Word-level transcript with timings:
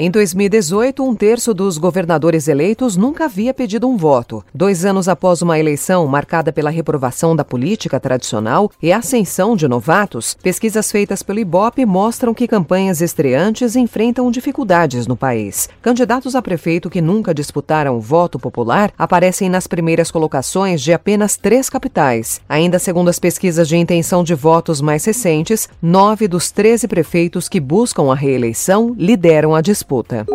Em 0.00 0.12
2018, 0.12 1.02
um 1.02 1.12
terço 1.12 1.52
dos 1.52 1.76
governadores 1.76 2.46
eleitos 2.46 2.96
nunca 2.96 3.24
havia 3.24 3.52
pedido 3.52 3.88
um 3.88 3.96
voto. 3.96 4.44
Dois 4.54 4.84
anos 4.84 5.08
após 5.08 5.42
uma 5.42 5.58
eleição 5.58 6.06
marcada 6.06 6.52
pela 6.52 6.70
reprovação 6.70 7.34
da 7.34 7.44
política 7.44 7.98
tradicional 7.98 8.70
e 8.80 8.92
ascensão 8.92 9.56
de 9.56 9.66
novatos, 9.66 10.36
pesquisas 10.40 10.92
feitas 10.92 11.20
pelo 11.20 11.40
IBOP 11.40 11.84
mostram 11.84 12.32
que 12.32 12.46
campanhas 12.46 13.00
estreantes 13.00 13.74
enfrentam 13.74 14.30
dificuldades 14.30 15.08
no 15.08 15.16
país. 15.16 15.68
Candidatos 15.82 16.36
a 16.36 16.42
prefeito 16.42 16.88
que 16.88 17.00
nunca 17.00 17.34
disputaram 17.34 17.96
o 17.96 18.00
voto 18.00 18.38
popular 18.38 18.92
aparecem 18.96 19.50
nas 19.50 19.66
primeiras 19.66 20.12
colocações 20.12 20.80
de 20.80 20.92
apenas 20.92 21.36
três 21.36 21.68
capitais. 21.68 22.40
Ainda 22.48 22.78
segundo 22.78 23.08
as 23.08 23.18
pesquisas 23.18 23.66
de 23.66 23.76
intenção 23.76 24.22
de 24.22 24.36
votos 24.36 24.80
mais 24.80 25.04
recentes, 25.04 25.68
nove 25.82 26.28
dos 26.28 26.52
13 26.52 26.86
prefeitos 26.86 27.48
que 27.48 27.58
buscam 27.58 28.12
a 28.12 28.14
reeleição 28.14 28.94
lideram 28.96 29.56
a 29.56 29.60
disputa 29.60 29.87
disputa. 29.88 30.26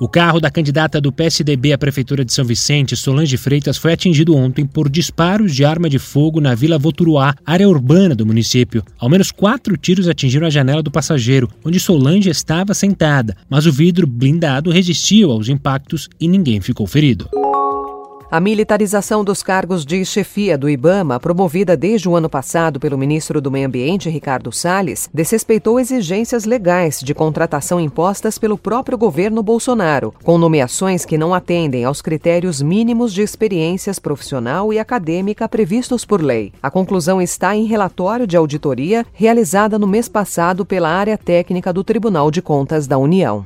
O 0.00 0.08
carro 0.08 0.40
da 0.40 0.50
candidata 0.50 0.98
do 0.98 1.12
PSDB 1.12 1.74
à 1.74 1.78
Prefeitura 1.78 2.24
de 2.24 2.32
São 2.32 2.42
Vicente, 2.42 2.96
Solange 2.96 3.36
Freitas, 3.36 3.76
foi 3.76 3.92
atingido 3.92 4.34
ontem 4.34 4.64
por 4.64 4.88
disparos 4.88 5.54
de 5.54 5.62
arma 5.62 5.90
de 5.90 5.98
fogo 5.98 6.40
na 6.40 6.54
Vila 6.54 6.78
Voturuá, 6.78 7.34
área 7.44 7.68
urbana 7.68 8.14
do 8.14 8.24
município. 8.24 8.82
Ao 8.98 9.10
menos 9.10 9.30
quatro 9.30 9.76
tiros 9.76 10.08
atingiram 10.08 10.46
a 10.46 10.50
janela 10.50 10.82
do 10.82 10.90
passageiro, 10.90 11.50
onde 11.62 11.78
Solange 11.78 12.30
estava 12.30 12.72
sentada, 12.72 13.36
mas 13.48 13.66
o 13.66 13.72
vidro 13.72 14.06
blindado 14.06 14.70
resistiu 14.70 15.30
aos 15.30 15.50
impactos 15.50 16.08
e 16.18 16.26
ninguém 16.26 16.62
ficou 16.62 16.86
ferido. 16.86 17.28
A 18.30 18.38
militarização 18.38 19.24
dos 19.24 19.42
cargos 19.42 19.84
de 19.84 20.04
chefia 20.04 20.56
do 20.56 20.70
IBAMA, 20.70 21.18
promovida 21.18 21.76
desde 21.76 22.08
o 22.08 22.14
ano 22.14 22.30
passado 22.30 22.78
pelo 22.78 22.96
ministro 22.96 23.40
do 23.40 23.50
Meio 23.50 23.66
Ambiente, 23.66 24.08
Ricardo 24.08 24.52
Salles, 24.52 25.10
desrespeitou 25.12 25.80
exigências 25.80 26.44
legais 26.44 27.00
de 27.00 27.12
contratação 27.12 27.80
impostas 27.80 28.38
pelo 28.38 28.56
próprio 28.56 28.96
governo 28.96 29.42
Bolsonaro, 29.42 30.14
com 30.22 30.38
nomeações 30.38 31.04
que 31.04 31.18
não 31.18 31.34
atendem 31.34 31.84
aos 31.84 32.00
critérios 32.00 32.62
mínimos 32.62 33.12
de 33.12 33.20
experiências 33.20 33.98
profissional 33.98 34.72
e 34.72 34.78
acadêmica 34.78 35.48
previstos 35.48 36.04
por 36.04 36.22
lei. 36.22 36.52
A 36.62 36.70
conclusão 36.70 37.20
está 37.20 37.56
em 37.56 37.64
relatório 37.64 38.28
de 38.28 38.36
auditoria 38.36 39.04
realizada 39.12 39.76
no 39.76 39.88
mês 39.88 40.08
passado 40.08 40.64
pela 40.64 40.88
área 40.88 41.18
técnica 41.18 41.72
do 41.72 41.82
Tribunal 41.82 42.30
de 42.30 42.40
Contas 42.40 42.86
da 42.86 42.96
União. 42.96 43.44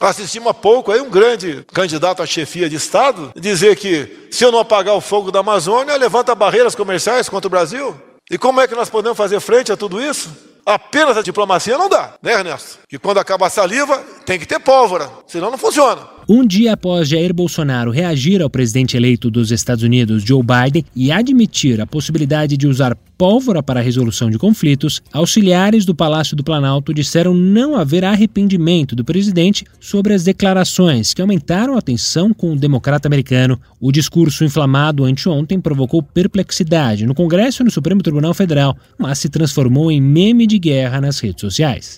Assistimos 0.00 0.48
há 0.48 0.54
pouco 0.54 0.92
aí 0.92 1.00
um 1.00 1.08
grande 1.08 1.64
candidato 1.72 2.22
à 2.22 2.26
chefia 2.26 2.68
de 2.68 2.76
Estado 2.76 3.32
dizer 3.34 3.76
que 3.76 4.28
se 4.30 4.44
eu 4.44 4.52
não 4.52 4.58
apagar 4.58 4.94
o 4.94 5.00
fogo 5.00 5.30
da 5.30 5.40
Amazônia, 5.40 5.96
levanta 5.96 6.34
barreiras 6.34 6.74
comerciais 6.74 7.28
contra 7.28 7.46
o 7.46 7.50
Brasil. 7.50 7.98
E 8.30 8.36
como 8.36 8.60
é 8.60 8.68
que 8.68 8.74
nós 8.74 8.90
podemos 8.90 9.16
fazer 9.16 9.40
frente 9.40 9.72
a 9.72 9.76
tudo 9.76 10.02
isso? 10.02 10.30
Apenas 10.66 11.16
a 11.16 11.22
diplomacia 11.22 11.78
não 11.78 11.88
dá, 11.88 12.14
né, 12.20 12.32
Ernesto? 12.32 12.80
E 12.90 12.98
quando 12.98 13.18
acaba 13.18 13.46
a 13.46 13.50
saliva, 13.50 13.98
tem 14.26 14.38
que 14.38 14.46
ter 14.46 14.58
pólvora, 14.58 15.10
senão 15.26 15.50
não 15.50 15.56
funciona. 15.56 16.15
Um 16.28 16.44
dia 16.44 16.72
após 16.72 17.08
Jair 17.08 17.32
Bolsonaro 17.32 17.92
reagir 17.92 18.42
ao 18.42 18.50
presidente 18.50 18.96
eleito 18.96 19.30
dos 19.30 19.52
Estados 19.52 19.84
Unidos, 19.84 20.24
Joe 20.24 20.42
Biden, 20.42 20.84
e 20.94 21.12
admitir 21.12 21.80
a 21.80 21.86
possibilidade 21.86 22.56
de 22.56 22.66
usar 22.66 22.96
pólvora 23.16 23.62
para 23.62 23.78
a 23.78 23.82
resolução 23.82 24.28
de 24.28 24.36
conflitos, 24.36 25.00
auxiliares 25.12 25.84
do 25.84 25.94
Palácio 25.94 26.36
do 26.36 26.42
Planalto 26.42 26.92
disseram 26.92 27.32
não 27.32 27.76
haver 27.76 28.04
arrependimento 28.04 28.96
do 28.96 29.04
presidente 29.04 29.64
sobre 29.78 30.14
as 30.14 30.24
declarações 30.24 31.14
que 31.14 31.22
aumentaram 31.22 31.76
a 31.76 31.80
tensão 31.80 32.34
com 32.34 32.52
o 32.52 32.58
democrata 32.58 33.06
americano. 33.06 33.60
O 33.80 33.92
discurso 33.92 34.44
inflamado 34.44 35.04
anteontem 35.04 35.60
provocou 35.60 36.02
perplexidade 36.02 37.06
no 37.06 37.14
Congresso 37.14 37.62
e 37.62 37.64
no 37.64 37.70
Supremo 37.70 38.02
Tribunal 38.02 38.34
Federal, 38.34 38.76
mas 38.98 39.20
se 39.20 39.28
transformou 39.28 39.92
em 39.92 40.00
meme 40.00 40.44
de 40.44 40.58
guerra 40.58 41.00
nas 41.00 41.20
redes 41.20 41.40
sociais. 41.40 41.96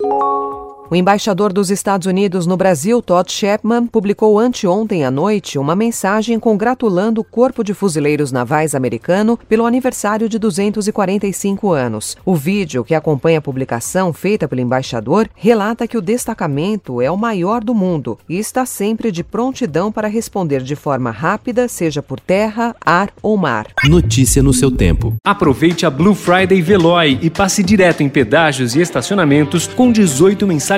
O 0.90 0.96
embaixador 0.96 1.52
dos 1.52 1.70
Estados 1.70 2.06
Unidos 2.06 2.46
no 2.46 2.56
Brasil, 2.56 3.02
Todd 3.02 3.30
Shepman, 3.30 3.86
publicou 3.86 4.38
anteontem 4.38 5.04
à 5.04 5.10
noite 5.10 5.58
uma 5.58 5.76
mensagem 5.76 6.40
congratulando 6.40 7.18
o 7.18 7.24
Corpo 7.24 7.62
de 7.62 7.74
Fuzileiros 7.74 8.32
Navais 8.32 8.74
americano 8.74 9.38
pelo 9.46 9.66
aniversário 9.66 10.30
de 10.30 10.38
245 10.38 11.72
anos. 11.72 12.16
O 12.24 12.34
vídeo 12.34 12.82
que 12.82 12.94
acompanha 12.94 13.38
a 13.38 13.42
publicação 13.42 14.14
feita 14.14 14.48
pelo 14.48 14.62
embaixador 14.62 15.28
relata 15.34 15.86
que 15.86 15.98
o 15.98 16.00
destacamento 16.00 17.02
é 17.02 17.10
o 17.10 17.18
maior 17.18 17.62
do 17.62 17.74
mundo 17.74 18.18
e 18.26 18.38
está 18.38 18.64
sempre 18.64 19.12
de 19.12 19.22
prontidão 19.22 19.92
para 19.92 20.08
responder 20.08 20.62
de 20.62 20.74
forma 20.74 21.10
rápida, 21.10 21.68
seja 21.68 22.02
por 22.02 22.18
terra, 22.18 22.74
ar 22.80 23.10
ou 23.20 23.36
mar. 23.36 23.66
Notícia 23.84 24.42
no 24.42 24.54
seu 24.54 24.70
tempo. 24.70 25.14
Aproveite 25.22 25.84
a 25.84 25.90
Blue 25.90 26.14
Friday 26.14 26.62
Veloy 26.62 27.18
e 27.20 27.28
passe 27.28 27.62
direto 27.62 28.02
em 28.02 28.08
pedágios 28.08 28.74
e 28.74 28.80
estacionamentos 28.80 29.66
com 29.66 29.92
18 29.92 30.46
mensagens 30.46 30.77